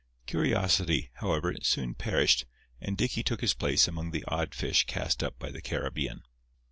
[0.25, 2.47] Curiosity, however, soon perished;
[2.81, 6.23] and Dicky took his place among the odd fish cast up by the Caribbean.